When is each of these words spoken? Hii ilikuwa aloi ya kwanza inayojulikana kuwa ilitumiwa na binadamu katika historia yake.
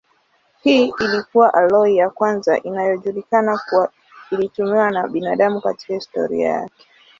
Hii 0.61 0.93
ilikuwa 0.99 1.53
aloi 1.53 1.97
ya 1.97 2.09
kwanza 2.09 2.57
inayojulikana 2.59 3.57
kuwa 3.69 3.89
ilitumiwa 4.31 4.91
na 4.91 5.07
binadamu 5.07 5.61
katika 5.61 5.93
historia 5.93 6.49
yake. 6.49 6.85